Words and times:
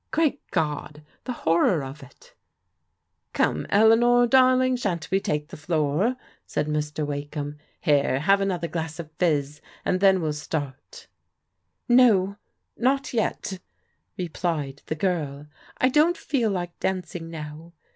Great 0.09 0.41
God, 0.49 1.03
the 1.25 1.31
hor 1.31 1.63
ror 1.65 1.87
of 1.87 2.01
it 2.01 2.33
f 3.35 3.39
"0>me, 3.47 3.67
Eleanor 3.69 4.25
darling, 4.25 4.75
shan't 4.75 5.11
we 5.11 5.19
take 5.19 5.49
the 5.49 5.55
floor?'* 5.57 6.15
said 6.47 6.65
Mr. 6.65 7.05
Wakeham." 7.05 7.59
Here, 7.81 8.21
have 8.21 8.41
another 8.41 8.67
glass 8.67 8.97
of 8.97 9.11
fizz, 9.19 9.61
and 9.85 9.99
then 9.99 10.19
well 10.19 10.33
start." 10.33 11.05
"No, 11.87 12.37
not 12.75 13.13
yet!" 13.13 13.59
replied 14.17 14.81
the 14.87 14.95
girl. 14.95 15.45
"I 15.77 15.87
don't 15.89 16.17
feel 16.17 16.49
like 16.49 16.79
dancing 16.79 17.29
now. 17.29 17.73